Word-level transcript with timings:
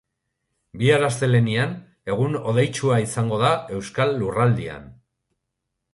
Bihar, 0.81 1.03
astelehenean, 1.09 1.75
egun 2.15 2.39
hodeitsua 2.41 2.99
izango 3.05 3.41
da 3.45 3.53
euskal 3.79 4.19
lurraldean. 4.23 4.93